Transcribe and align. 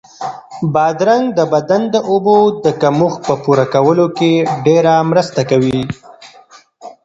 بادرنګ 0.73 1.25
د 1.37 1.39
بدن 1.53 1.81
د 1.93 1.95
اوبو 2.09 2.35
د 2.63 2.65
کمښت 2.81 3.19
په 3.27 3.33
پوره 3.43 3.65
کولو 3.73 4.05
کې 4.17 4.31
ډېره 4.65 4.93
مرسته 5.11 5.41
کوي. 5.49 5.81